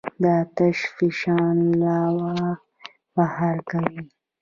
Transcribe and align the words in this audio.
د 0.21 0.23
آتش 0.41 0.77
فشان 0.95 1.57
لاوا 1.83 2.35
بهر 3.15 3.55
کوي. 3.69 3.99